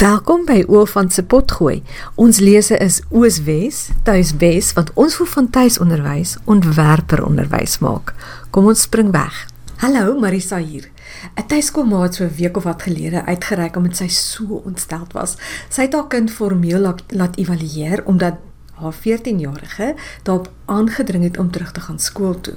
Welkom 0.00 0.46
by 0.48 0.62
Oofant 0.72 1.12
se 1.12 1.20
potgooi. 1.28 1.82
Ons 2.16 2.38
lese 2.40 2.72
is 2.80 3.02
Ooswes, 3.12 3.90
Tuiswes 4.06 4.70
wat 4.72 4.88
ons 4.96 5.18
voel 5.18 5.28
van 5.28 5.48
tuisonderwys 5.52 6.38
ontwerper 6.48 7.20
onderwys 7.26 7.74
maak. 7.84 8.14
Kom 8.48 8.70
ons 8.72 8.86
spring 8.86 9.10
weg. 9.12 9.42
Hallo 9.84 10.14
Marisa 10.16 10.56
hier. 10.56 10.88
'n 11.36 11.44
Tuiskoolmaat 11.46 12.14
so 12.14 12.24
'n 12.24 12.32
week 12.38 12.56
of 12.56 12.64
wat 12.64 12.82
gelede 12.82 13.24
uitgereik 13.24 13.76
omdat 13.76 13.96
sy 13.96 14.08
so 14.08 14.62
ontsteld 14.64 15.12
was. 15.12 15.36
Sy 15.68 15.82
het 15.82 15.92
haar 15.92 16.08
kind 16.08 16.30
formeel 16.30 16.80
laat, 16.80 17.02
laat 17.08 17.36
evalueer 17.36 18.04
omdat 18.06 18.34
haar 18.80 18.94
14-jarige 18.94 19.94
daarop 20.22 20.50
aangedring 20.64 21.24
het 21.24 21.38
om 21.38 21.50
terug 21.50 21.72
te 21.72 21.80
gaan 21.80 21.98
skool 21.98 22.40
toe. 22.40 22.56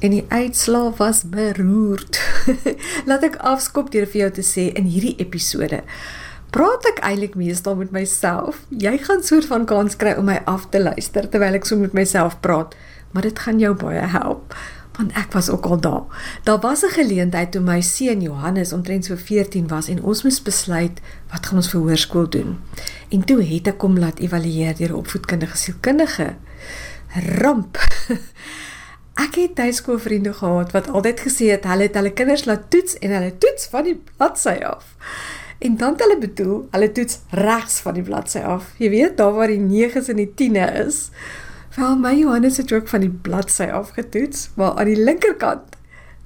En 0.00 0.10
die 0.10 0.24
uitslae 0.28 0.92
was 0.96 1.22
beroerd. 1.22 2.20
laat 3.08 3.22
ek 3.22 3.36
afskop 3.36 3.90
deur 3.90 4.06
vir 4.06 4.20
jou 4.20 4.30
te 4.30 4.44
sê 4.44 4.72
in 4.76 4.84
hierdie 4.84 5.16
episode 5.16 5.80
praat 6.52 6.84
ek 6.90 7.00
eintlik 7.08 7.34
meestal 7.40 7.78
met 7.80 7.90
myself. 7.94 8.60
Jy 8.68 8.98
gaan 9.06 9.24
soort 9.24 9.48
van 9.48 9.64
kans 9.68 9.96
kry 9.96 10.12
om 10.20 10.28
my 10.28 10.38
af 10.44 10.68
te 10.68 10.82
luister 10.82 11.28
terwyl 11.28 11.56
ek 11.56 11.68
so 11.68 11.80
met 11.80 11.96
myself 11.96 12.38
praat, 12.44 12.76
maar 13.12 13.24
dit 13.24 13.38
gaan 13.38 13.60
jou 13.62 13.74
baie 13.74 14.06
help 14.12 14.56
want 14.92 15.14
ek 15.16 15.32
was 15.32 15.48
ook 15.48 15.64
al 15.72 15.80
daar. 15.80 16.04
Daar 16.44 16.58
was 16.60 16.82
'n 16.84 16.92
geleentheid 16.92 17.52
toe 17.52 17.60
my 17.60 17.80
seun 17.80 18.20
Johannes 18.20 18.72
omtrent 18.72 19.04
so 19.04 19.16
14 19.16 19.68
was 19.68 19.88
en 19.88 20.02
ons 20.02 20.22
moes 20.22 20.42
besluit 20.42 21.00
wat 21.30 21.46
gaan 21.46 21.56
ons 21.56 21.70
vir 21.70 21.80
hoërskool 21.80 22.28
doen. 22.28 22.58
En 23.08 23.24
toe 23.24 23.42
het 23.42 23.66
ek 23.66 23.80
hom 23.80 23.98
laat 23.98 24.18
evalueer 24.18 24.76
deur 24.76 24.88
'n 24.88 24.94
opvoedkundige 24.94 25.56
sielkundige. 25.56 26.34
Ramp. 27.38 27.78
Ek 29.24 29.34
het 29.34 29.54
tuiskoolvriende 29.54 30.32
gehad 30.32 30.72
wat 30.72 30.88
altyd 30.88 31.20
gesê 31.20 31.50
het 31.50 31.64
hulle 31.64 31.82
het 31.82 31.94
hulle 31.94 32.12
kinders 32.12 32.44
laat 32.44 32.70
toets 32.70 32.98
en 32.98 33.10
hulle 33.10 33.38
toets 33.38 33.66
van 33.66 33.84
die 33.84 34.02
bladsy 34.16 34.58
af. 34.64 34.84
En 35.62 35.76
dan 35.76 35.92
het 35.94 36.02
hulle 36.02 36.18
bedoel, 36.18 36.66
hulle 36.70 36.92
toets 36.92 37.18
regs 37.30 37.78
van 37.84 37.94
die 37.94 38.02
bladsy 38.02 38.38
af. 38.38 38.72
Jy 38.82 38.88
weet, 38.90 39.16
daar 39.16 39.32
waar 39.36 39.50
die 39.52 39.62
9's 39.62 40.08
en 40.10 40.18
die 40.18 40.32
10's 40.40 40.78
is. 40.86 40.98
Wel 41.76 41.96
my 41.96 42.14
Johannes 42.18 42.56
het 42.58 42.72
ook 42.72 42.88
van 42.88 43.00
die 43.00 43.12
bladsy 43.22 43.68
af 43.70 43.94
getoets, 43.94 44.50
maar 44.58 44.74
aan 44.74 44.90
die 44.90 44.98
linkerkant, 44.98 45.76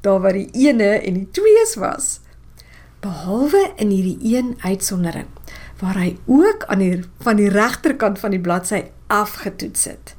daar 0.00 0.20
waar 0.20 0.32
die 0.32 0.48
1e 0.48 0.88
en 1.04 1.20
die 1.20 1.28
2's 1.36 1.76
was. 1.82 2.20
Behalwe 3.04 3.72
in 3.76 3.92
hierdie 3.92 4.36
een 4.36 4.56
uitsondering 4.64 5.28
waar 5.80 5.98
hy 6.00 6.16
ook 6.24 6.64
aan 6.72 6.80
die 6.80 7.02
van 7.20 7.36
die 7.36 7.50
regterkant 7.52 8.18
van 8.18 8.32
die 8.32 8.40
bladsy 8.40 8.86
afgetoets 9.12 9.84
het. 9.84 10.14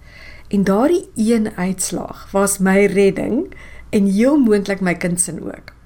En 0.53 0.63
daardie 0.63 1.09
een 1.15 1.49
uitslag 1.55 2.27
was 2.31 2.57
my 2.57 2.85
redding 2.85 3.49
en 3.89 4.05
heel 4.05 4.37
moontlik 4.37 4.79
my 4.79 4.93
kind 4.95 5.21
se 5.21 5.33
ook. 5.41 5.76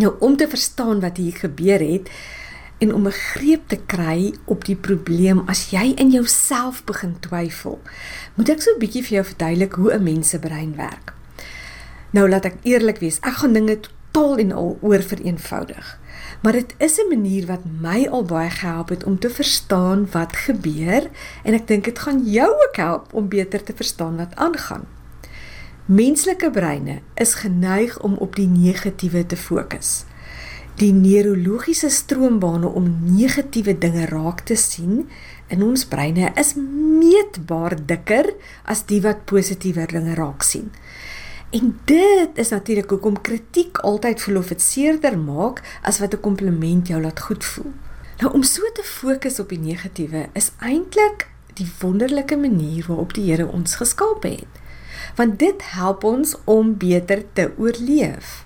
Nou 0.00 0.14
om 0.24 0.36
te 0.36 0.48
verstaan 0.48 1.00
wat 1.00 1.16
hier 1.20 1.36
gebeur 1.36 1.82
het, 1.84 2.08
en 2.80 2.94
om 2.94 3.06
'n 3.06 3.10
greep 3.12 3.68
te 3.68 3.78
kry 3.86 4.34
op 4.44 4.64
die 4.64 4.76
probleem 4.76 5.42
as 5.46 5.70
jy 5.70 5.92
in 5.94 6.10
jouself 6.10 6.84
begin 6.84 7.16
twyfel. 7.20 7.80
Moet 8.34 8.48
ek 8.48 8.62
so 8.62 8.70
'n 8.72 8.78
bietjie 8.78 9.02
vir 9.02 9.12
jou 9.12 9.24
verduidelik 9.24 9.72
hoe 9.72 9.92
'n 9.92 10.02
mens 10.02 10.28
se 10.28 10.38
brein 10.38 10.76
werk. 10.76 11.12
Nou 12.10 12.28
laat 12.28 12.44
ek 12.44 12.56
eerlik 12.62 12.98
wees, 12.98 13.18
ek 13.20 13.32
gaan 13.32 13.52
dinge 13.52 13.80
totaal 13.80 14.38
en 14.38 14.52
al 14.52 14.78
oor 14.80 15.02
vereenvoudig. 15.02 15.98
Maar 16.42 16.52
dit 16.52 16.74
is 16.78 16.98
'n 16.98 17.08
manier 17.08 17.46
wat 17.46 17.64
my 17.80 18.08
al 18.10 18.24
baie 18.24 18.50
gehelp 18.50 18.88
het 18.88 19.04
om 19.04 19.18
te 19.18 19.30
verstaan 19.30 20.08
wat 20.10 20.36
gebeur 20.36 21.10
en 21.44 21.54
ek 21.54 21.66
dink 21.66 21.84
dit 21.84 21.98
gaan 21.98 22.30
jou 22.30 22.50
ook 22.50 22.76
help 22.76 23.14
om 23.14 23.28
beter 23.28 23.62
te 23.62 23.72
verstaan 23.76 24.16
wat 24.16 24.36
aangaan. 24.36 24.99
Menslike 25.90 26.50
breine 26.50 27.00
is 27.14 27.34
geneig 27.34 27.98
om 28.06 28.14
op 28.22 28.36
die 28.38 28.46
negatiewe 28.46 29.26
te 29.26 29.36
fokus 29.36 30.04
die 30.80 30.92
neurologiese 30.96 31.90
stroombane 31.92 32.68
om 32.78 32.86
negatiewe 33.04 33.74
dinge 33.78 34.06
raak 34.08 34.44
te 34.48 34.56
sien 34.56 35.02
in 35.52 35.64
ons 35.66 35.84
breine 35.90 36.30
is 36.40 36.54
meetbaar 36.56 37.76
dikker 37.90 38.30
as 38.70 38.86
die 38.88 39.00
wat 39.04 39.26
positiewe 39.28 39.84
dinge 39.90 40.14
raak 40.16 40.46
sien. 40.46 40.70
En 41.50 41.74
dit 41.90 42.38
is 42.38 42.52
natuurlik 42.54 42.94
hoekom 42.94 43.18
kritiek 43.26 43.82
altyd 43.84 44.22
voel 44.22 44.40
of 44.40 44.52
dit 44.54 44.62
seerder 44.62 45.18
maak 45.18 45.60
as 45.82 45.98
wat 46.00 46.14
'n 46.14 46.20
kompliment 46.20 46.88
jou 46.88 47.00
laat 47.02 47.20
goed 47.20 47.44
voel. 47.44 47.72
Nou 48.20 48.32
om 48.32 48.42
so 48.42 48.62
te 48.72 48.84
fokus 48.84 49.40
op 49.40 49.48
die 49.48 49.58
negatiewe 49.58 50.28
is 50.32 50.52
eintlik 50.58 51.28
die 51.54 51.68
wonderlike 51.80 52.36
manier 52.36 52.84
waarop 52.86 53.14
die 53.14 53.24
Here 53.30 53.46
ons 53.46 53.74
geskaap 53.74 54.22
het. 54.22 54.59
Want 55.16 55.38
dit 55.38 55.62
help 55.72 56.04
ons 56.04 56.36
om 56.44 56.76
beter 56.76 57.24
te 57.32 57.50
oorleef. 57.58 58.44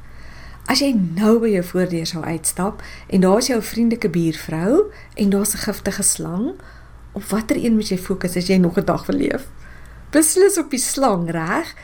As 0.65 0.81
jy 0.81 0.95
nou 0.97 1.39
by 1.43 1.51
jou 1.53 1.65
voordeur 1.75 2.07
sou 2.09 2.23
uitstap 2.25 2.83
en 3.13 3.21
daar's 3.21 3.51
jou 3.51 3.61
vriendelike 3.63 4.09
buurvrou 4.09 4.93
en 5.15 5.31
daar's 5.31 5.55
'n 5.55 5.65
giftige 5.67 6.03
slang, 6.03 6.55
op 7.13 7.25
watter 7.25 7.57
een 7.57 7.75
moet 7.75 7.89
jy 7.89 7.99
fokus 7.99 8.37
as 8.37 8.47
jy 8.47 8.57
nog 8.57 8.79
'n 8.79 8.85
dag 8.85 9.07
wil 9.07 9.17
leef? 9.17 9.47
Beslis 10.11 10.59
op 10.59 10.71
die 10.71 10.79
slang, 10.79 11.31
reg? 11.31 11.75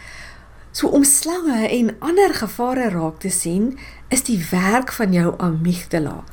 So 0.71 0.89
om 0.89 1.05
slange 1.05 1.69
en 1.69 1.97
ander 1.99 2.35
gevare 2.35 2.89
raak 2.89 3.19
te 3.19 3.31
sien, 3.31 3.79
is 4.09 4.23
die 4.23 4.39
werk 4.51 4.93
van 4.93 5.12
jou 5.12 5.35
amygdala. 5.39 6.25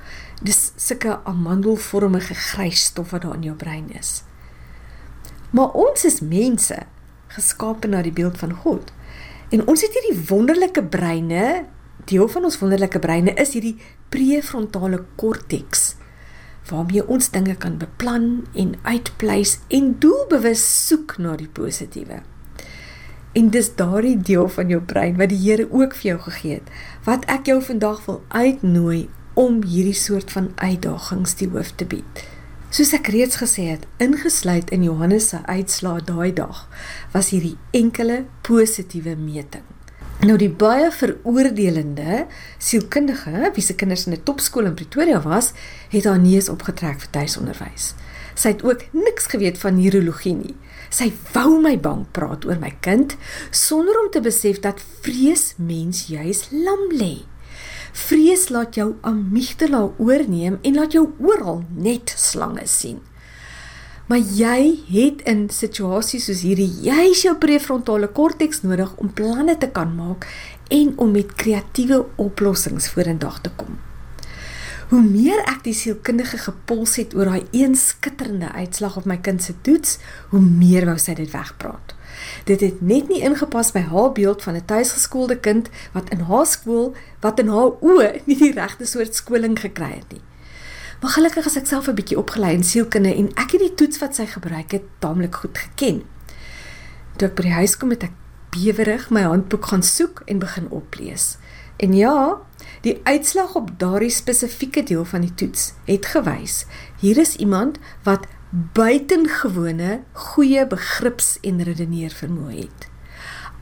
Dis 0.41 0.71
sulke 0.75 1.19
amandelvormige 1.23 2.33
grys 2.33 2.83
stof 2.83 3.09
wat 3.09 3.21
daar 3.21 3.35
in 3.35 3.47
jou 3.49 3.55
brein 3.55 3.89
is. 3.97 4.23
Maar 5.49 5.73
ons 5.73 6.05
is 6.05 6.19
mense, 6.19 6.77
geskape 7.37 7.87
na 7.87 8.01
die 8.05 8.13
beeld 8.13 8.37
van 8.41 8.55
God. 8.65 8.91
En 9.53 9.63
ons 9.67 9.81
het 9.81 9.93
hierdie 9.95 10.19
wonderlike 10.27 10.83
breine 10.83 11.65
deel 12.07 12.27
van 12.31 12.47
ons 12.47 12.59
wonderlike 12.59 12.99
breine 13.03 13.33
is 13.39 13.53
hierdie 13.55 13.77
prefrontale 14.13 15.03
korteks 15.19 15.95
waarmee 16.67 17.03
ons 17.07 17.29
dinge 17.31 17.55
kan 17.55 17.77
beplan 17.79 18.25
en 18.59 18.73
uitpleis 18.83 19.57
en 19.71 19.93
doelbewus 20.03 20.63
soek 20.87 21.15
na 21.23 21.37
die 21.39 21.47
positiewe. 21.47 22.19
En 23.37 23.51
dis 23.53 23.69
daardie 23.79 24.17
deel 24.19 24.49
van 24.51 24.71
jou 24.73 24.81
brein 24.83 25.15
wat 25.19 25.31
die 25.31 25.39
Here 25.39 25.67
ook 25.71 25.95
vir 25.95 26.09
jou 26.09 26.17
gegee 26.25 26.57
het, 26.57 26.71
wat 27.05 27.27
ek 27.31 27.47
jou 27.51 27.61
vandag 27.63 28.01
wil 28.07 28.23
uitnooi 28.33 29.07
om 29.37 29.61
hierdie 29.63 29.95
soort 29.95 30.33
van 30.33 30.49
uitdagings 30.55 31.37
die 31.39 31.47
hoof 31.53 31.71
te 31.79 31.87
bied. 31.87 32.23
Soos 32.67 32.89
ek 32.91 33.07
reeds 33.13 33.37
gesê 33.39 33.69
het, 33.69 33.85
ingesluit 34.03 34.73
in 34.75 34.81
Johannes 34.83 35.29
se 35.31 35.37
uitslaa 35.47 36.01
daai 36.03 36.33
dag, 36.35 36.65
was 37.13 37.29
hierdie 37.31 37.55
enkele 37.71 38.25
positiewe 38.43 39.13
meting. 39.15 39.63
Nou 40.27 40.35
die 40.41 40.49
baie 40.51 40.89
veroordelende 40.91 42.25
sielkundige, 42.59 43.53
wie 43.55 43.63
se 43.63 43.75
kinders 43.79 44.03
in 44.07 44.13
'n 44.13 44.23
topskool 44.23 44.65
in 44.65 44.75
Pretoria 44.75 45.21
was, 45.21 45.53
het 45.89 46.03
haar 46.03 46.19
neus 46.19 46.49
opgetrek 46.49 46.99
vir 46.99 47.09
tuisonderwys. 47.11 47.93
Sy 48.35 48.49
het 48.49 48.63
ook 48.63 48.83
niks 48.91 49.27
geweet 49.27 49.57
van 49.57 49.79
neurologie 49.79 50.35
nie. 50.35 50.55
Sy 50.89 51.13
wou 51.33 51.61
my 51.61 51.79
bang 51.79 52.05
praat 52.11 52.45
oor 52.45 52.59
my 52.59 52.75
kind 52.81 53.15
sonder 53.51 53.95
om 54.03 54.11
te 54.11 54.21
besef 54.21 54.59
dat 54.59 54.83
vrees 55.01 55.53
mens 55.57 56.07
juis 56.07 56.47
lam 56.51 56.91
lê. 56.91 57.23
Vrees 57.97 58.49
laat 58.53 58.77
jou 58.77 58.91
amygdala 59.01 59.87
oorneem 59.97 60.59
en 60.61 60.75
laat 60.77 60.93
jou 60.93 61.07
oral 61.17 61.63
net 61.73 62.13
slange 62.13 62.67
sien. 62.69 62.99
Maar 64.07 64.21
jy 64.37 64.59
het 64.87 65.23
in 65.27 65.47
situasies 65.51 66.29
soos 66.29 66.43
hierdie 66.45 66.69
juis 66.85 67.25
jou 67.25 67.33
prefrontale 67.41 68.07
korteks 68.19 68.61
nodig 68.63 68.93
om 69.01 69.09
planne 69.17 69.57
te 69.59 69.67
kan 69.73 69.91
maak 69.97 70.29
en 70.71 70.93
om 71.01 71.11
met 71.11 71.33
kreatiewe 71.41 72.03
oplossings 72.21 72.87
vorendag 72.93 73.41
te 73.43 73.51
kom. 73.59 73.81
Hoe 74.93 75.01
meer 75.03 75.41
ek 75.49 75.65
die 75.65 75.75
sielkundige 75.75 76.37
gepuls 76.45 76.95
het 77.01 77.17
oor 77.17 77.33
daai 77.33 77.49
een 77.51 77.75
skitterende 77.75 78.53
uitslag 78.55 79.01
op 79.01 79.09
my 79.09 79.17
kind 79.19 79.43
se 79.43 79.57
toets, 79.65 79.97
hoe 80.31 80.39
meer 80.39 80.87
wou 80.87 80.95
sy 81.01 81.17
dit 81.17 81.33
wegpraat. 81.33 81.96
Dit 82.47 82.61
het 82.63 82.81
net 82.81 83.09
nie 83.11 83.19
ingepas 83.27 83.73
by 83.75 83.81
haar 83.91 84.11
beeld 84.15 84.43
van 84.43 84.55
'n 84.55 84.65
tuisgeskoolde 84.65 85.37
kind 85.37 85.69
wat 85.91 86.09
in 86.09 86.19
haar 86.19 86.45
skool, 86.45 86.95
wat 87.19 87.39
in 87.39 87.47
haar 87.47 87.71
oë 87.81 88.21
nie 88.25 88.37
die 88.37 88.53
regte 88.53 88.85
soort 88.85 89.15
skoling 89.15 89.59
gekry 89.59 89.91
het 89.99 90.11
nie. 90.11 90.21
Maar 91.01 91.11
gelukkig 91.11 91.45
is 91.45 91.57
ek 91.57 91.67
self 91.67 91.87
'n 91.87 91.95
bietjie 91.95 92.17
opgelei 92.17 92.53
in 92.53 92.63
sielkunde 92.63 93.15
en 93.15 93.27
ek 93.35 93.51
het 93.51 93.59
die 93.59 93.73
toets 93.73 93.99
wat 93.99 94.15
sy 94.15 94.25
gebruik 94.25 94.71
het 94.71 94.83
taamlik 94.99 95.35
goed 95.35 95.57
geken. 95.57 96.03
Toe 97.17 97.27
ek 97.27 97.35
by 97.35 97.41
die 97.41 97.59
huis 97.59 97.77
kom 97.77 97.89
het 97.89 98.03
ek 98.03 98.15
bewerig 98.49 99.09
my 99.09 99.21
handboek 99.21 99.65
gaan 99.65 99.83
soek 99.83 100.21
en 100.25 100.39
begin 100.39 100.69
oplees. 100.69 101.37
En 101.77 101.93
ja, 101.93 102.37
die 102.81 102.99
uitslag 103.03 103.55
op 103.55 103.69
daardie 103.79 104.09
spesifieke 104.09 104.83
deel 104.83 105.05
van 105.05 105.21
die 105.21 105.33
toets 105.33 105.73
het 105.85 106.05
gewys 106.05 106.65
hier 106.99 107.17
is 107.17 107.35
iemand 107.35 107.77
wat 108.03 108.25
buitengewone 108.49 110.03
goeie 110.13 110.67
begrips- 110.67 111.37
en 111.41 111.63
redeneervermoë 111.63 112.55
het 112.57 112.87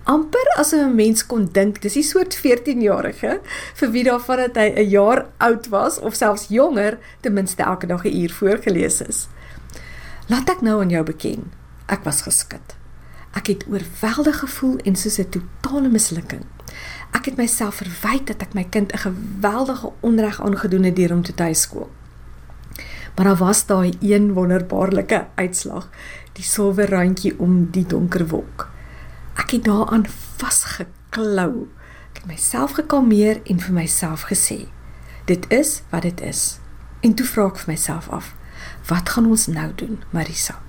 amper 0.06 0.48
as 0.58 0.72
'n 0.74 0.96
mens 0.96 1.26
kon 1.26 1.50
dink 1.52 1.82
dis 1.82 1.96
'n 1.96 2.04
soort 2.04 2.36
14-jarige 2.36 3.42
vir 3.74 3.92
wie 3.92 4.04
daarvan 4.04 4.38
dat 4.38 4.56
hy 4.56 4.70
'n 4.76 4.90
jaar 4.90 5.26
oud 5.38 5.68
was 5.68 6.00
of 6.00 6.16
selfs 6.16 6.48
jonger 6.50 6.98
ten 7.22 7.34
minste 7.34 7.64
elke 7.64 7.88
dag 7.88 8.04
'n 8.04 8.22
uur 8.22 8.32
voorgeles 8.32 9.02
is. 9.02 9.28
Laat 10.28 10.50
ek 10.50 10.62
nou 10.62 10.82
aan 10.82 10.90
jou 10.90 11.04
beken. 11.04 11.52
Ek 11.86 12.04
was 12.04 12.22
geskit. 12.22 12.76
Ek 13.34 13.48
het 13.48 13.66
oorweldig 13.70 14.40
gevoel 14.40 14.78
en 14.78 14.96
soos 14.96 15.18
'n 15.18 15.30
totale 15.30 15.90
mislukking. 15.90 16.46
Ek 17.12 17.26
het 17.26 17.38
myself 17.38 17.76
verwyd 17.76 18.28
dat 18.28 18.42
ek 18.42 18.54
my 18.54 18.64
kind 18.70 18.94
'n 18.94 18.98
geweldige 18.98 19.92
onreg 20.00 20.42
aangedoen 20.42 20.84
het 20.84 20.96
deur 20.96 21.10
hom 21.10 21.24
te 21.24 21.34
tuiskool. 21.34 21.90
Maar 23.16 23.26
daar 23.26 23.36
was 23.36 23.66
daai 23.66 23.94
een 24.02 24.34
wonderbaarlike 24.34 25.28
uitslag, 25.36 25.90
die 26.34 26.44
silwer 26.44 26.90
randjie 26.90 27.40
om 27.40 27.72
die 27.72 27.86
donker 27.86 28.28
wolk. 28.28 28.68
Ek 29.40 29.52
het 29.56 29.64
daaraan 29.64 30.06
vasgeklou. 30.38 31.68
Ek 32.12 32.22
het 32.22 32.28
myself 32.28 32.76
gekalmeer 32.76 33.40
en 33.44 33.60
vir 33.60 33.74
myself 33.74 34.28
gesê: 34.32 34.68
"Dit 35.26 35.46
is 35.48 35.82
wat 35.90 36.02
dit 36.02 36.22
is." 36.22 36.60
En 37.00 37.14
toe 37.14 37.26
vra 37.26 37.48
ek 37.48 37.58
vir 37.58 37.74
myself 37.74 38.10
af: 38.10 38.36
"Wat 38.88 39.10
gaan 39.10 39.26
ons 39.26 39.48
nou 39.48 39.72
doen, 39.76 40.04
Marisa?" 40.10 40.60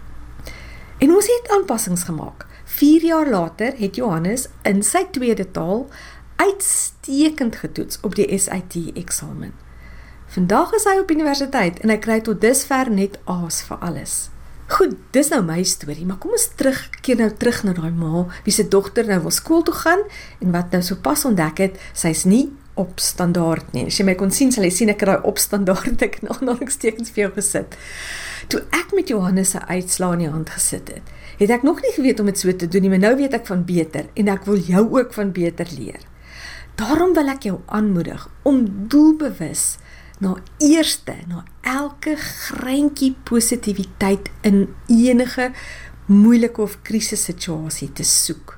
En 0.98 1.10
ons 1.14 1.26
het 1.26 1.50
aanpassings 1.50 2.02
gemaak. 2.02 2.46
4 2.64 3.04
jaar 3.04 3.30
later 3.30 3.72
het 3.76 3.96
Johannes 3.96 4.48
in 4.62 4.82
sy 4.82 5.04
tweede 5.10 5.50
taal 5.50 5.88
uitstekend 6.36 7.56
getoets 7.56 8.00
op 8.00 8.14
die 8.14 8.38
SAT 8.38 8.76
eksamen. 8.94 9.65
Vandag 10.36 10.74
is 10.76 10.84
hy 10.84 10.98
op 11.00 11.08
universiteit 11.08 11.78
en 11.80 11.88
hy 11.88 11.94
kry 11.96 12.18
tot 12.20 12.42
dusver 12.42 12.90
net 12.92 13.14
A's 13.24 13.62
vir 13.64 13.78
alles. 13.86 14.16
Goed, 14.68 14.92
dis 15.16 15.30
nou 15.32 15.38
my 15.40 15.62
storie, 15.64 16.04
maar 16.04 16.18
kom 16.20 16.34
ons 16.36 16.44
terugkeer 16.60 17.22
nou 17.22 17.28
terug 17.40 17.62
na 17.64 17.72
daai 17.72 17.94
ma 17.96 18.26
wie 18.44 18.52
se 18.52 18.66
dogter 18.68 19.08
nou 19.08 19.16
wil 19.24 19.32
skool 19.32 19.64
toe 19.64 19.72
gaan 19.78 20.02
en 20.44 20.52
wat 20.52 20.76
nou 20.76 20.82
sopas 20.84 21.24
ontdek 21.24 21.62
het, 21.64 21.78
sy's 21.96 22.26
nie 22.28 22.50
op 22.76 23.00
standaard 23.00 23.72
nie. 23.72 23.86
As 23.88 23.96
jy 23.96 24.04
my 24.10 24.16
kon 24.20 24.34
sien, 24.34 24.52
sal 24.52 24.66
jy 24.68 24.74
sien 24.76 24.92
ek 24.92 25.06
het 25.06 25.14
daai 25.14 25.24
op 25.30 25.40
standaard 25.40 26.04
ek 26.04 26.20
nog 26.26 26.44
nog 26.44 26.60
stekens 26.74 27.14
vir 27.16 27.24
jou 27.24 27.30
gesit. 27.38 27.78
Toe 28.52 28.60
ek 28.76 28.92
met 28.98 29.14
Johannes 29.14 29.54
se 29.56 29.64
uitslaa 29.64 30.18
in 30.18 30.26
die 30.26 30.30
hand 30.34 30.52
gesit 30.52 30.92
het, 30.98 31.16
het 31.40 31.56
ek 31.56 31.64
nog 31.64 31.80
nie 31.80 31.94
geweet 31.96 32.20
om 32.20 32.28
dit 32.28 32.44
so 32.44 32.52
te 32.52 32.68
doen 32.68 32.84
nie, 32.84 32.92
maar 32.92 33.06
nou 33.06 33.14
weet 33.22 33.40
ek 33.40 33.48
van 33.48 33.64
beter 33.64 34.12
en 34.12 34.28
ek 34.36 34.44
wil 34.52 34.60
jou 34.68 34.84
ook 35.00 35.16
van 35.16 35.32
beter 35.32 35.72
leer. 35.78 36.04
Daarom 36.76 37.16
wil 37.16 37.32
ek 37.32 37.48
jou 37.48 37.56
aanmoedig 37.72 38.28
om 38.44 38.66
doelbewus 38.92 39.78
na 40.22 40.36
eerste 40.62 41.14
na 41.28 41.42
elke 41.60 42.16
greintjie 42.16 43.12
positiwiteit 43.28 44.30
in 44.46 44.66
enige 44.88 45.50
moeilike 46.06 46.62
of 46.62 46.78
krisissituasie 46.86 47.90
te 47.92 48.06
soek. 48.06 48.54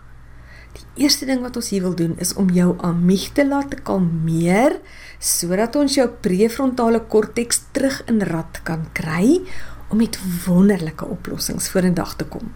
Die 0.76 1.04
eerste 1.04 1.26
ding 1.26 1.42
wat 1.42 1.56
ons 1.58 1.72
hier 1.72 1.82
wil 1.82 1.96
doen 1.98 2.14
is 2.22 2.34
om 2.38 2.52
jou 2.54 2.74
amygdala 2.86 3.64
te 3.70 3.80
kalmeer 3.82 4.78
sodat 5.18 5.74
ons 5.80 5.98
jou 5.98 6.06
prefrontale 6.22 7.00
korteks 7.10 7.64
terug 7.74 8.02
in 8.10 8.22
rad 8.28 8.62
kan 8.68 8.86
kry 8.94 9.40
om 9.88 9.98
met 9.98 10.18
wonderlike 10.44 11.06
oplossings 11.08 11.70
vorendag 11.72 12.14
te 12.20 12.28
kom. 12.28 12.52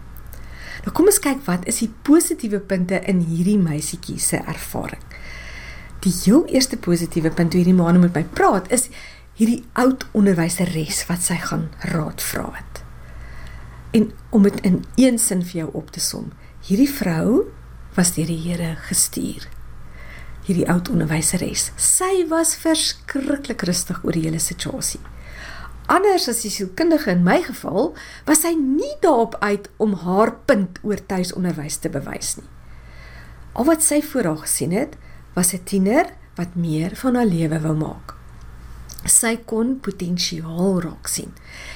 Nou 0.83 0.93
kom 0.95 1.09
ons 1.09 1.19
kyk 1.23 1.43
wat 1.47 1.67
is 1.67 1.81
die 1.81 1.91
positiewe 2.07 2.61
punte 2.63 3.01
in 3.09 3.23
hierdie 3.25 3.59
meisietjie 3.59 4.19
se 4.21 4.39
ervaring 4.39 5.03
die 6.03 6.13
heel 6.23 6.45
eerste 6.51 6.77
positiewe 6.77 7.31
punt 7.31 7.53
hoe 7.53 7.61
hierdie 7.63 7.77
ma 7.77 7.91
met 7.95 8.15
my 8.15 8.23
praat 8.35 8.69
is 8.75 8.89
hierdie 9.39 9.63
oud 9.79 10.05
onderwyseres 10.13 11.05
wat 11.09 11.23
sy 11.25 11.39
gaan 11.41 11.69
raad 11.93 12.21
vra 12.21 12.49
het. 12.53 12.83
En 13.93 14.11
om 14.33 14.45
dit 14.45 14.59
in 14.65 14.83
een 14.99 15.19
sin 15.21 15.43
vir 15.45 15.63
jou 15.63 15.69
op 15.79 15.91
te 15.93 16.01
som, 16.01 16.31
hierdie 16.65 16.89
vrou 16.89 17.45
was 17.97 18.13
deur 18.15 18.29
die 18.29 18.41
Here 18.41 18.75
gestuur. 18.87 19.45
Hierdie 20.43 20.67
oud 20.69 20.89
onderwyseres, 20.91 21.69
sy 21.79 22.25
was 22.29 22.55
verskriklik 22.59 23.63
rustig 23.69 24.01
oor 24.03 24.17
die 24.17 24.25
hele 24.25 24.41
situasie. 24.43 25.01
Anders 25.91 26.29
as 26.31 26.41
die 26.43 26.51
sielkundige 26.51 27.11
in 27.11 27.23
my 27.25 27.41
geval, 27.43 27.91
was 28.27 28.43
sy 28.43 28.53
nie 28.57 28.93
daarop 29.03 29.37
uit 29.43 29.69
om 29.83 29.95
haar 30.03 30.33
punt 30.47 30.79
oor 30.83 30.99
tuisonderwys 31.09 31.79
te 31.83 31.91
bewys 31.91 32.35
nie. 32.39 32.49
Al 33.53 33.67
wat 33.69 33.85
sy 33.85 34.01
voor 34.01 34.31
haar 34.31 34.43
gesien 34.45 34.73
het, 34.73 34.97
was 35.33 35.53
'n 35.53 35.63
tiener 35.63 36.05
wat 36.35 36.55
meer 36.55 36.95
van 36.95 37.15
haar 37.15 37.25
lewe 37.25 37.59
wou 37.59 37.75
maak. 37.75 38.13
Sy 39.03 39.37
kon 39.45 39.79
potensiaal 39.79 40.81
raak 40.81 41.07
sien. 41.07 41.33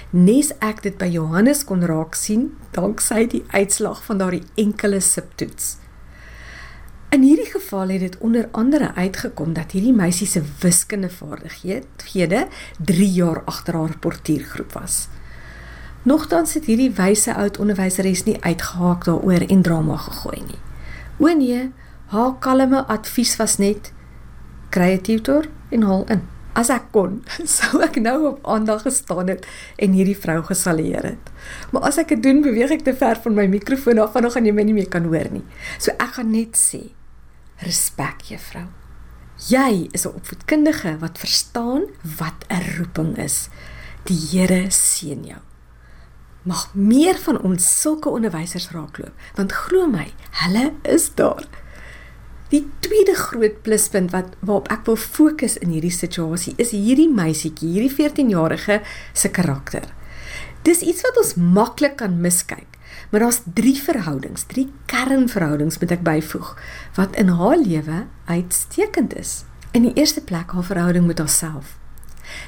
Nes 0.10 0.52
ek 0.64 0.82
dit 0.84 0.98
by 0.98 1.10
Johannes 1.12 1.64
kon 1.68 1.84
raak 1.84 2.16
sien 2.16 2.58
danksy 2.72 3.28
die 3.28 3.44
uitslag 3.52 4.04
van 4.04 4.18
daardie 4.18 4.44
enkele 4.56 5.00
subtoets. 5.00 5.78
In 7.10 7.22
hierdie 7.24 7.48
geval 7.52 7.90
het 7.90 8.00
dit 8.00 8.18
onder 8.18 8.50
andere 8.52 8.94
uitgekom 8.96 9.54
dat 9.54 9.72
hierdie 9.72 9.94
meisie 9.96 10.28
se 10.28 10.42
wiskundevaardighede 10.60 12.48
3 12.80 13.12
jaar 13.12 13.44
agter 13.46 13.76
haar 13.76 13.98
portiergroep 14.00 14.74
was. 14.74 15.08
Nogtans 16.04 16.54
het 16.54 16.66
hierdie 16.66 16.92
wyse 16.92 17.34
oud 17.36 17.58
onderwyseres 17.60 18.24
nie 18.24 18.38
uitgehaak 18.44 19.06
daaroor 19.06 19.44
en 19.48 19.62
drama 19.62 19.98
gegooi 19.98 20.42
nie. 20.48 20.60
O 21.20 21.32
nee, 21.36 21.72
Haar 22.08 22.38
kalme 22.40 22.86
advies 22.88 23.36
was 23.36 23.58
net 23.60 23.92
kry 24.72 24.96
'n 24.96 25.02
tutor 25.04 25.50
en 25.72 25.82
haal 25.84 26.06
in. 26.08 26.22
As 26.56 26.70
ek 26.70 26.88
kon, 26.92 27.20
sou 27.58 27.82
ek 27.84 28.00
nou 28.00 28.18
op 28.32 28.48
aandag 28.48 28.82
gestaan 28.88 29.28
het 29.28 29.46
en 29.76 29.92
hierdie 29.92 30.18
vrou 30.18 30.40
gesaleer 30.48 31.04
het. 31.04 31.26
Maar 31.72 31.92
as 31.92 31.98
ek 31.98 32.16
dit 32.16 32.24
doen, 32.24 32.42
beweeg 32.42 32.72
ek 32.72 32.86
te 32.88 32.96
ver 32.96 33.20
van 33.22 33.36
my 33.36 33.46
mikrofoon 33.52 34.00
af 34.00 34.16
en 34.16 34.26
dan 34.26 34.32
gaan 34.32 34.48
jy 34.48 34.56
my 34.56 34.64
nie 34.64 34.78
meer 34.80 34.90
kan 34.90 35.04
hoor 35.04 35.28
nie. 35.32 35.44
So 35.78 35.92
ek 36.00 36.16
gaan 36.18 36.32
net 36.32 36.56
sê, 36.56 36.96
respek 37.60 38.24
juffrou. 38.32 38.68
Jy 39.52 39.90
is 39.92 40.08
'n 40.08 40.16
opvoedkundige 40.16 40.98
wat 41.04 41.20
verstaan 41.20 41.92
wat 42.18 42.48
'n 42.50 42.64
roeping 42.78 43.18
is. 43.18 43.50
Die 44.06 44.18
Here 44.32 44.72
seën 44.72 45.24
jou. 45.26 45.42
Mag 46.44 46.72
meer 46.74 47.18
van 47.20 47.42
ons 47.44 47.82
sulke 47.82 48.10
onderwysers 48.10 48.72
raakloop, 48.72 49.14
want 49.36 49.52
glo 49.52 49.88
my, 49.88 50.14
hulle 50.32 50.74
is 50.84 51.12
daar. 51.16 51.44
Die 52.48 52.64
tweede 52.80 53.16
groot 53.16 53.62
pluspunt 53.62 54.14
wat 54.16 54.38
waarop 54.40 54.70
ek 54.72 54.86
wil 54.88 54.96
fokus 54.96 55.58
in 55.60 55.74
hierdie 55.76 55.92
situasie 55.92 56.54
is 56.62 56.72
hierdie 56.72 57.10
meisietjie, 57.12 57.74
hierdie 57.74 57.92
14-jarige 57.92 58.80
se 59.12 59.32
karakter. 59.36 59.90
Dis 60.64 60.80
iets 60.80 61.04
wat 61.04 61.20
ons 61.20 61.36
maklik 61.36 61.98
kan 62.00 62.16
miskyk, 62.24 62.80
maar 63.12 63.26
daar's 63.26 63.42
drie 63.56 63.76
verhoudings, 63.76 64.48
drie 64.48 64.70
kernverhoudings 64.88 65.80
moet 65.82 65.94
ek 65.98 66.08
byvoeg 66.08 66.54
wat 66.96 67.20
in 67.20 67.36
haar 67.36 67.60
lewe 67.60 68.06
uitstekend 68.32 69.16
is. 69.20 69.44
In 69.76 69.84
die 69.84 69.96
eerste 70.00 70.24
plek 70.24 70.56
haar 70.56 70.68
verhouding 70.72 71.08
met 71.08 71.20
haarself. 71.20 71.76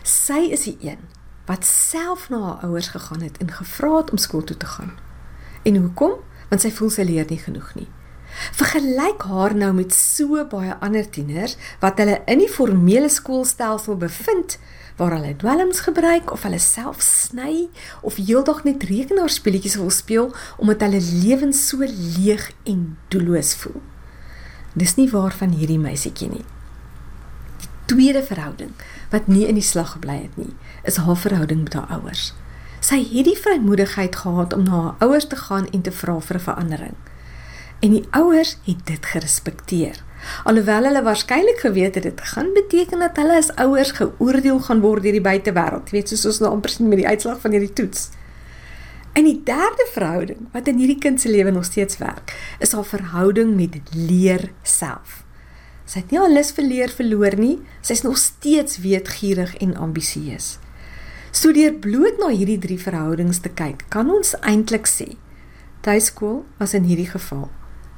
Sy 0.07 0.47
is 0.55 0.63
die 0.67 0.77
een 0.79 1.03
wat 1.49 1.67
self 1.67 2.29
na 2.31 2.39
haar 2.45 2.67
ouers 2.69 2.91
gegaan 2.95 3.23
het 3.25 3.39
en 3.43 3.51
gevra 3.51 3.97
het 3.99 4.11
om 4.15 4.19
skool 4.21 4.47
toe 4.47 4.57
te 4.57 4.67
gaan. 4.79 4.95
En 5.67 5.75
hoekom? 5.75 6.19
Want 6.49 6.63
sy 6.63 6.71
voel 6.71 6.91
sy 6.93 7.03
leer 7.03 7.27
nie 7.29 7.41
genoeg 7.41 7.73
nie. 7.75 7.89
Vergelyk 8.55 9.23
haar 9.27 9.55
nou 9.55 9.73
met 9.73 9.93
so 9.93 10.39
baie 10.51 10.75
ander 10.79 11.07
tieners 11.09 11.57
wat 11.81 11.99
hulle 11.99 12.19
in 12.25 12.41
die 12.43 12.51
formele 12.51 13.09
skoolstelsel 13.11 13.97
bevind 13.99 14.57
waar 14.99 15.15
hulle 15.15 15.35
dwelms 15.39 15.79
gebruik 15.79 16.31
of 16.31 16.43
hulle 16.43 16.59
self 16.59 17.01
sny 17.03 17.69
of 18.01 18.19
heeldag 18.19 18.65
net 18.67 18.83
rekenaarspeletjies 18.83 19.77
wil 19.79 19.91
speel 19.95 20.31
omdat 20.57 20.83
hulle 20.87 21.01
lewens 21.23 21.61
so 21.67 21.83
leeg 21.87 22.49
en 22.67 22.97
doelloos 23.07 23.53
voel. 23.61 23.79
Dis 24.73 24.95
nie 24.95 25.09
waar 25.11 25.35
van 25.35 25.55
hierdie 25.55 25.79
meisietjie 25.79 26.29
nie. 26.29 26.45
Die 27.59 27.71
tweede 27.95 28.23
verhouding 28.23 28.75
wat 29.11 29.27
nie 29.27 29.47
in 29.47 29.57
die 29.57 29.65
slag 29.65 29.95
gebly 29.95 30.19
het 30.27 30.35
nie, 30.37 30.51
is 30.83 30.99
haar 31.01 31.17
verhouding 31.17 31.63
met 31.63 31.79
haar 31.79 31.99
ouers. 31.99 32.33
Sy 32.79 32.99
het 32.99 33.25
die 33.27 33.39
vrymoedigheid 33.39 34.15
gehad 34.15 34.53
om 34.53 34.67
na 34.67 34.83
haar 34.83 35.07
ouers 35.07 35.27
te 35.27 35.39
gaan 35.39 35.67
en 35.71 35.81
te 35.81 35.91
vra 35.91 36.19
vir 36.19 36.37
'n 36.37 36.47
verandering 36.47 36.99
en 37.79 37.95
die 37.95 38.05
ouers 38.15 38.57
het 38.65 38.85
dit 38.87 39.05
gerespekteer. 39.13 39.99
Alhoewel 40.43 40.89
hulle 40.89 41.03
waarskynlik 41.03 41.61
geweet 41.63 41.95
het 41.95 42.03
dit 42.03 42.21
gaan 42.33 42.51
beteken 42.53 42.99
dat 42.99 43.15
hulle 43.15 43.37
as 43.39 43.53
ouers 43.55 43.93
geoordeel 43.95 44.59
gaan 44.59 44.81
word 44.83 45.03
deur 45.03 45.15
die 45.15 45.23
buitewêreld, 45.23 45.93
weet 45.95 46.11
soos 46.11 46.25
ons 46.27 46.41
nou 46.43 46.51
amper 46.51 46.73
sien 46.73 46.89
met 46.91 46.99
die 46.99 47.07
uitslag 47.07 47.39
van 47.39 47.55
hierdie 47.55 47.73
toets. 47.73 48.09
En 49.15 49.25
die 49.25 49.39
derde 49.47 49.87
verhouding 49.93 50.49
wat 50.53 50.67
in 50.67 50.79
hierdie 50.81 50.99
kind 50.99 51.21
se 51.21 51.31
lewe 51.31 51.51
nog 51.55 51.65
steeds 51.65 51.97
werk, 52.03 52.35
is 52.59 52.75
haar 52.75 52.87
verhouding 52.87 53.55
met 53.55 53.79
leer 53.95 54.49
self. 54.63 55.23
Sy 55.89 56.03
het 56.03 56.11
nie 56.11 56.19
al 56.21 56.35
lus 56.35 56.51
vir 56.53 56.67
leer 56.67 56.91
verloor 56.93 57.39
nie, 57.39 57.55
sy's 57.81 58.03
nog 58.05 58.19
steeds 58.21 58.83
weetgierig 58.83 59.55
en 59.63 59.73
ambisieus. 59.79 60.57
So 61.31 61.53
deur 61.55 61.73
bloot 61.81 62.19
na 62.19 62.29
hierdie 62.33 62.59
drie 62.61 62.77
verhoudings 62.81 63.39
te 63.41 63.49
kyk, 63.49 63.87
kan 63.89 64.11
ons 64.11 64.35
eintlik 64.43 64.89
sê 64.89 65.15
tuiskool 65.79 66.43
was 66.59 66.73
in 66.75 66.83
hierdie 66.83 67.07
geval 67.07 67.47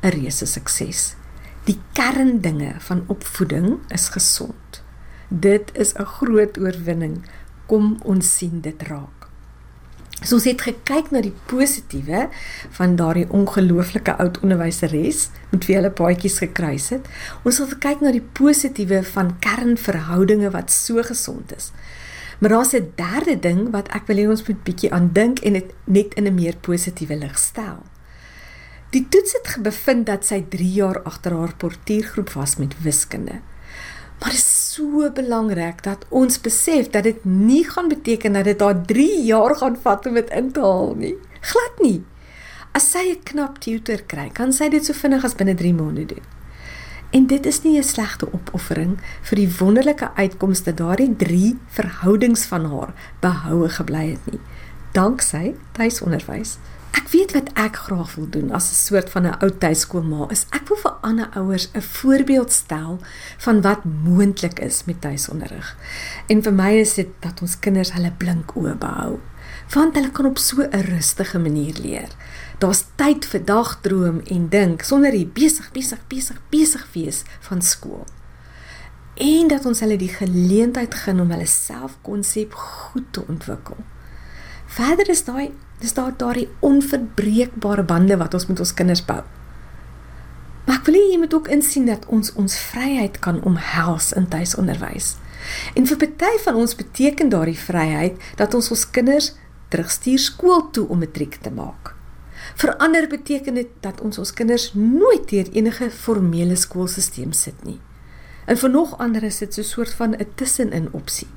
'n 0.01 0.09
reuse 0.09 0.45
sukses. 0.45 1.15
Die 1.63 1.79
kerndinge 1.93 2.73
van 2.77 3.03
opvoeding 3.07 3.79
is 3.87 4.09
gesond. 4.09 4.83
Dit 5.27 5.71
is 5.73 5.93
'n 5.93 6.03
groot 6.03 6.57
oorwinning. 6.57 7.25
Kom 7.65 7.97
ons 8.03 8.37
sien 8.37 8.61
dit 8.61 8.81
raak. 8.81 9.21
So 10.21 10.35
ons 10.37 10.45
het 10.45 10.61
gekyk 10.61 11.09
na 11.09 11.21
die 11.21 11.33
positiewe 11.45 12.27
van 12.77 12.95
daardie 12.95 13.29
ongelooflike 13.29 14.17
oud 14.17 14.39
onderwyseres 14.39 15.29
met 15.49 15.65
wie 15.65 15.75
hulle 15.75 15.89
paadjies 15.91 16.37
gekruis 16.37 16.89
het. 16.89 17.07
Ons 17.43 17.57
het 17.57 17.69
gekyk 17.69 18.01
na 18.01 18.11
die 18.11 18.27
positiewe 18.37 19.03
van 19.03 19.39
kernverhoudinge 19.39 20.51
wat 20.53 20.71
so 20.71 21.01
gesond 21.01 21.55
is. 21.57 21.71
Maar 22.39 22.49
daar's 22.49 22.73
'n 22.73 22.93
derde 22.95 23.39
ding 23.39 23.71
wat 23.71 23.87
ek 23.87 24.05
wil 24.07 24.17
hê 24.17 24.29
ons 24.29 24.47
moet 24.47 24.63
bietjie 24.63 24.93
aan 24.93 25.09
dink 25.13 25.39
en 25.39 25.53
dit 25.53 25.73
net 25.85 26.13
in 26.13 26.27
'n 26.27 26.33
meer 26.33 26.55
positiewe 26.57 27.15
lig 27.15 27.37
stel. 27.37 27.81
Die 28.91 29.05
toets 29.07 29.31
het 29.37 29.53
bevind 29.63 30.09
dat 30.09 30.25
sy 30.27 30.41
3 30.51 30.65
jaar 30.75 30.97
agter 31.07 31.31
haar 31.31 31.53
portiergroep 31.55 32.33
was 32.35 32.57
met 32.59 32.73
wiskunde. 32.83 33.37
Maar 34.19 34.33
dit 34.35 34.39
is 34.41 34.73
so 34.73 35.07
belangrik 35.15 35.79
dat 35.83 36.03
ons 36.09 36.41
besef 36.43 36.89
dat 36.91 37.07
dit 37.07 37.23
nie 37.25 37.63
gaan 37.69 37.87
beteken 37.87 38.35
dat 38.35 38.49
dit 38.49 38.59
daar 38.59 38.81
3 38.85 39.23
jaar 39.23 39.55
gaan 39.55 39.77
vat 39.81 40.05
om 40.05 40.19
dit 40.19 40.33
in 40.35 40.51
te 40.51 40.59
haal 40.59 40.91
nie. 40.99 41.15
Glad 41.39 41.79
nie. 41.79 42.03
As 42.75 42.91
sy 42.91 43.15
'n 43.15 43.23
knap 43.23 43.59
tutor 43.59 44.03
kry, 44.03 44.29
kan 44.29 44.51
sy 44.53 44.69
dit 44.69 44.85
so 44.85 44.93
vinnig 44.93 45.23
as 45.23 45.35
binne 45.35 45.55
3 45.55 45.73
maande 45.73 46.05
doen. 46.05 46.23
En 47.11 47.27
dit 47.27 47.45
is 47.45 47.61
nie 47.63 47.77
'n 47.77 47.83
slegte 47.83 48.27
opoffering 48.33 48.99
vir 49.21 49.35
die 49.35 49.51
wonderlike 49.59 50.11
uitkomste 50.15 50.73
daardie 50.73 51.15
3 51.15 51.57
verhoudings 51.67 52.45
van 52.45 52.65
haar 52.65 52.93
behoue 53.19 53.69
gebly 53.69 54.09
het 54.09 54.31
nie. 54.31 54.39
Danksy 54.91 55.55
tuisonderwys. 55.71 56.57
Ek 57.01 57.07
weet 57.09 57.31
wat 57.33 57.47
ek 57.57 57.79
graag 57.87 58.11
wil 58.13 58.27
doen 58.29 58.51
as 58.53 58.69
'n 58.69 58.77
soort 58.77 59.09
van 59.09 59.25
'n 59.25 59.37
ou 59.41 59.49
tuiskoolma 59.49 60.29
is 60.29 60.45
ek 60.53 60.67
wil 60.69 60.77
vir 60.77 60.95
ander 61.01 61.29
ouers 61.33 61.69
'n 61.73 61.81
voorbeeld 61.81 62.51
stel 62.51 62.99
van 63.37 63.61
wat 63.61 63.83
moontlik 63.83 64.59
is 64.59 64.85
met 64.85 65.01
tuisonderrig. 65.01 65.77
En 66.27 66.43
vir 66.43 66.53
my 66.53 66.71
is 66.79 66.93
dit 66.93 67.07
dat 67.19 67.41
ons 67.41 67.59
kinders 67.59 67.93
hulle 67.93 68.11
blink 68.17 68.55
oë 68.55 68.77
behou 68.77 69.19
want 69.73 69.95
hulle 69.95 70.11
kan 70.11 70.25
op 70.25 70.37
so 70.37 70.61
'n 70.61 70.81
rustige 70.81 71.39
manier 71.39 71.73
leer. 71.81 72.09
Daar's 72.57 72.85
tyd 72.95 73.25
vir 73.25 73.45
dagdroom 73.45 74.21
en 74.25 74.49
dink 74.49 74.81
sonder 74.81 75.11
die 75.11 75.31
besig 75.33 75.71
besig 75.71 75.99
besig 76.07 76.37
besig 76.49 76.87
wees 76.93 77.23
van 77.39 77.61
skool. 77.61 78.05
En 79.15 79.47
dat 79.47 79.65
ons 79.65 79.79
hulle 79.79 79.97
die 79.97 80.13
geleentheid 80.13 80.93
gun 80.93 81.19
om 81.19 81.31
hulle 81.31 81.45
selfkonsep 81.45 82.53
goed 82.53 83.13
te 83.13 83.27
ontwikkel. 83.27 83.77
Verder 84.65 85.09
is 85.09 85.23
daai 85.23 85.51
dis 85.81 85.93
daar 85.97 86.13
daardie 86.17 86.49
onverbreekbare 86.59 87.83
bande 87.83 88.17
wat 88.17 88.33
ons 88.37 88.47
met 88.47 88.59
ons 88.59 88.73
kinders 88.73 89.03
bou. 89.05 89.21
Maar 90.65 90.77
ek 90.77 90.85
wil 90.87 90.97
hê 90.99 91.05
jy 91.11 91.19
moet 91.21 91.33
ook 91.33 91.49
insien 91.53 91.87
dat 91.89 92.05
ons 92.05 92.33
ons 92.39 92.57
vryheid 92.71 93.17
kan 93.19 93.41
omhels 93.43 94.11
in 94.13 94.27
tuisonderwys. 94.29 95.15
En 95.73 95.87
vir 95.89 95.97
party 95.97 96.35
van 96.45 96.59
ons 96.61 96.75
beteken 96.77 97.31
daardie 97.33 97.57
vryheid 97.57 98.21
dat 98.37 98.53
ons 98.53 98.69
ons 98.71 98.85
kinders 98.93 99.33
terugstuur 99.73 100.19
skool 100.19 100.67
toe 100.75 100.85
om 100.87 101.01
matriek 101.01 101.39
te 101.41 101.51
maak. 101.51 101.95
Vir 102.61 102.75
ander 102.83 103.07
beteken 103.09 103.57
dit 103.57 103.69
dat 103.81 104.01
ons 104.05 104.19
ons 104.21 104.33
kinders 104.37 104.71
nooit 104.77 105.23
deur 105.29 105.49
enige 105.55 105.89
formele 105.89 106.55
skoolstelsel 106.55 107.33
sit 107.37 107.65
nie. 107.65 107.79
En 108.45 108.57
vir 108.57 108.69
nog 108.69 108.97
ander 108.99 109.23
is 109.23 109.37
dit 109.37 109.53
so 109.53 109.61
'n 109.61 109.73
soort 109.73 109.93
van 109.93 110.15
'n 110.15 110.27
tussenin 110.35 110.89
opsie. 110.91 111.27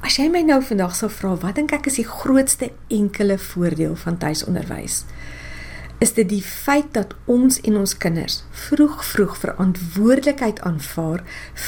As 0.00 0.16
jy 0.16 0.30
my 0.32 0.40
nou 0.40 0.62
vandag 0.64 0.94
sou 0.96 1.10
vra 1.12 1.34
wat 1.42 1.58
dink 1.58 1.74
ek 1.76 1.90
is 1.90 1.98
die 2.00 2.06
grootste 2.08 2.70
enkele 2.88 3.36
voordeel 3.36 3.98
van 4.00 4.16
tuisonderwys? 4.16 5.02
Is 6.00 6.14
dit 6.16 6.30
die 6.30 6.40
feit 6.40 6.94
dat 6.96 7.12
ons 7.28 7.58
en 7.68 7.76
ons 7.82 7.92
kinders 8.00 8.38
vroeg 8.62 9.02
vroeg 9.04 9.34
verantwoordelikheid 9.42 10.62
aanvaar 10.64 11.20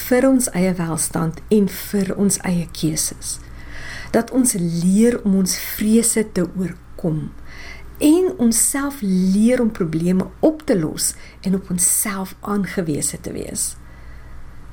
vir 0.08 0.28
ons 0.30 0.48
eie 0.56 0.72
welstand 0.80 1.42
en 1.52 1.68
vir 1.68 2.14
ons 2.16 2.40
eie 2.48 2.64
keuses 2.72 3.36
dat 4.16 4.32
ons 4.36 4.56
leer 4.60 5.18
om 5.24 5.36
ons 5.42 5.58
vrese 5.76 6.24
te 6.36 6.46
oorkom 6.48 7.20
en 8.00 8.32
onsself 8.40 9.04
leer 9.04 9.60
om 9.60 9.70
probleme 9.72 10.30
op 10.40 10.64
te 10.68 10.78
los 10.78 11.12
en 11.44 11.60
op 11.60 11.70
onsself 11.70 12.34
aangewese 12.40 13.20
te 13.20 13.32
wees. 13.32 13.74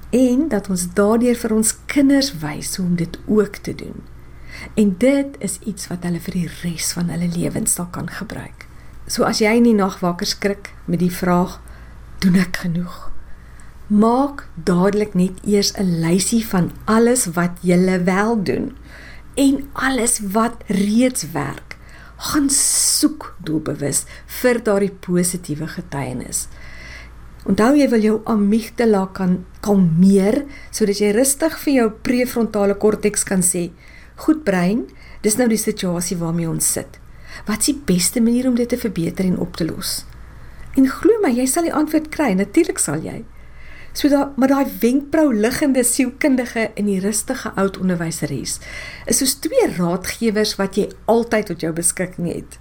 En 0.09 0.47
dat 0.47 0.69
ons 0.69 0.87
daardeur 0.93 1.35
vir 1.37 1.53
ons 1.53 1.75
kinders 1.85 2.31
wys 2.41 2.75
hoe 2.75 2.85
om 2.85 2.95
dit 2.95 3.19
ook 3.25 3.55
te 3.55 3.75
doen. 3.75 4.01
En 4.73 4.95
dit 4.97 5.35
is 5.39 5.59
iets 5.65 5.87
wat 5.87 6.03
hulle 6.03 6.19
vir 6.19 6.33
die 6.33 6.49
res 6.63 6.91
van 6.97 7.11
hulle 7.13 7.29
lewens 7.35 7.73
sal 7.77 7.87
kan 7.93 8.09
gebruik. 8.09 8.65
So 9.07 9.25
as 9.25 9.41
jy 9.41 9.53
in 9.57 9.69
die 9.69 9.77
nag 9.77 9.99
wakker 10.01 10.27
skrik 10.29 10.73
met 10.85 11.01
die 11.01 11.13
vraag, 11.13 11.59
doen 12.21 12.35
ek 12.41 12.61
genoeg? 12.65 12.97
Maak 13.89 14.45
dadelik 14.53 15.15
net 15.17 15.39
eers 15.45 15.73
'n 15.77 16.01
lysie 16.01 16.45
van 16.45 16.71
alles 16.85 17.25
wat 17.33 17.57
jy 17.61 18.03
wel 18.03 18.43
doen 18.43 18.77
en 19.33 19.69
alles 19.73 20.19
wat 20.19 20.61
reeds 20.67 21.31
werk. 21.31 21.77
Gaan 22.17 22.49
soek 22.49 23.35
doelbewus 23.37 24.03
vir 24.25 24.63
daardie 24.63 24.91
positiewe 24.91 25.67
getuienis. 25.67 26.47
Onthou 27.49 27.71
jy 27.73 27.87
wil 27.89 28.03
jou 28.05 28.17
amygdala 28.29 29.07
kan 29.17 29.39
kalmeer 29.65 30.43
sodat 30.69 30.99
jy 31.01 31.09
rustig 31.15 31.55
vir 31.63 31.73
jou 31.73 31.85
prefrontale 32.05 32.75
korteks 32.77 33.23
kan 33.25 33.41
sê: 33.41 33.71
"Goed 34.21 34.43
brein, 34.45 34.85
dis 35.23 35.37
nou 35.37 35.47
die 35.49 35.57
situasie 35.57 36.17
waarmee 36.17 36.49
ons 36.49 36.71
sit. 36.73 36.99
Wat 37.47 37.59
is 37.59 37.73
die 37.73 37.81
beste 37.85 38.21
manier 38.21 38.47
om 38.47 38.55
dit 38.55 38.69
te 38.69 38.77
verbeter 38.77 39.25
en 39.25 39.39
op 39.39 39.55
te 39.57 39.65
los?" 39.65 40.05
En 40.77 40.85
glo 40.87 41.17
my, 41.23 41.31
jy 41.33 41.45
sal 41.47 41.63
die 41.63 41.73
antwoord 41.73 42.09
kry, 42.09 42.33
natuurlik 42.33 42.77
sal 42.79 43.01
jy. 43.01 43.25
So 43.93 44.09
da 44.09 44.31
maar 44.37 44.47
daai 44.47 44.67
wenkbrau 44.81 45.33
liggende 45.33 45.83
sielkundige 45.83 46.69
en 46.75 46.85
die 46.85 46.99
rustige 46.99 47.49
oud 47.55 47.79
onderwyseres 47.81 48.59
is 49.07 49.17
soos 49.17 49.39
twee 49.41 49.65
raadgewers 49.77 50.55
wat 50.59 50.77
jy 50.77 50.91
altyd 51.07 51.45
tot 51.45 51.61
jou 51.61 51.73
beskikking 51.73 52.27
het. 52.27 52.59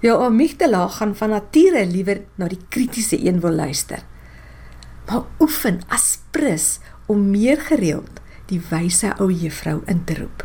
Jou 0.00 0.16
amygdala 0.24 0.88
gaan 0.88 1.14
van 1.14 1.30
nature 1.30 1.84
liewer 1.86 2.22
na 2.36 2.48
die 2.48 2.60
kritiese 2.70 3.20
een 3.20 3.40
wil 3.40 3.52
luister. 3.52 4.02
Maar 5.06 5.24
oefen 5.40 5.80
asprus 5.88 6.78
om 7.06 7.30
meer 7.30 7.60
gereeld 7.60 8.22
die 8.50 8.60
wyse 8.70 9.12
ou 9.18 9.30
juffrou 9.32 9.80
in 9.90 10.04
te 10.04 10.16
roep. 10.20 10.44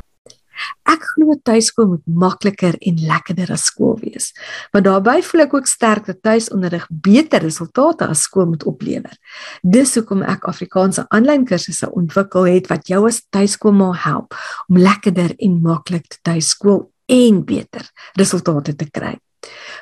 Ek 0.90 1.04
glo 1.14 1.36
tuiskool 1.46 1.90
moet 1.92 2.06
makliker 2.08 2.78
en 2.90 3.02
lekkerder 3.10 3.52
as 3.54 3.68
skool 3.70 3.98
wees. 4.02 4.32
Want 4.74 4.88
daarbey 4.88 5.22
voel 5.26 5.44
ek 5.46 5.54
ook 5.60 5.70
sterk 5.70 6.08
dat 6.10 6.24
tuisonderrig 6.26 6.88
beter 6.90 7.44
resultate 7.46 8.08
as 8.08 8.26
skool 8.26 8.48
moet 8.54 8.66
oplewer. 8.70 9.14
Dis 9.62 9.94
hoekom 10.00 10.24
ek 10.26 10.48
Afrikaanse 10.50 11.06
aanlyn 11.14 11.46
kursusse 11.48 11.92
ontwikkel 11.92 12.50
het 12.50 12.72
wat 12.72 12.90
jou 12.90 13.04
as 13.10 13.22
tuiskoolma 13.30 13.92
help 14.08 14.36
om 14.68 14.82
lekkerder 14.82 15.36
en 15.38 15.62
maklik 15.62 16.10
te 16.10 16.22
tuiskool 16.32 16.88
en 17.06 17.44
beter 17.46 17.86
resultate 18.20 18.76
te 18.76 18.90
kry. 18.90 19.16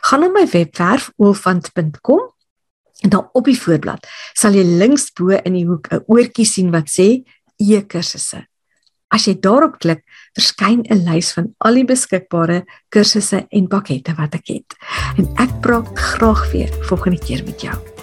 Gaan 0.10 0.22
na 0.22 0.30
my 0.34 0.46
webwerf 0.52 1.12
oolfant.com 1.18 2.35
daar 3.10 3.30
op 3.34 3.46
die 3.46 3.60
voorblad 3.60 4.08
sal 4.34 4.54
jy 4.54 4.64
links 4.64 5.12
bo 5.18 5.36
in 5.38 5.54
die 5.54 5.66
hoek 5.66 5.88
'n 5.92 6.04
oortjie 6.08 6.46
sien 6.46 6.72
wat 6.72 6.90
sê 6.90 7.24
e-kursusse. 7.58 8.46
As 9.12 9.28
jy 9.28 9.36
daarop 9.40 9.80
klik, 9.80 10.04
verskyn 10.36 10.84
'n 10.90 11.06
lys 11.06 11.34
van 11.34 11.54
al 11.60 11.74
die 11.76 11.86
beskikbare 11.86 12.66
kursusse 12.90 13.48
en 13.50 13.68
pakkette 13.68 14.16
wat 14.18 14.36
ek 14.36 14.48
het. 14.48 14.76
En 15.18 15.28
ek 15.38 15.62
praat 15.62 15.88
graag 15.96 16.52
weer 16.52 16.70
volgende 16.90 17.20
keer 17.20 17.44
met 17.46 17.62
jou. 17.62 17.95